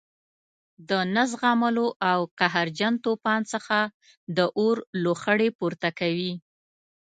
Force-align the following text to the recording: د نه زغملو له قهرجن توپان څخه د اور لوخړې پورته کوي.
د 0.89 0.91
نه 1.15 1.23
زغملو 1.31 1.87
له 2.01 2.17
قهرجن 2.39 2.93
توپان 3.05 3.41
څخه 3.53 3.77
د 4.37 4.39
اور 4.59 4.77
لوخړې 5.03 5.49
پورته 5.59 5.89
کوي. 5.99 6.33